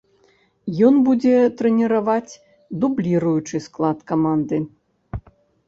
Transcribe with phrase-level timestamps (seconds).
[0.87, 2.37] Ён будзе трэніраваць
[2.85, 4.63] дубліруючы склад каманды.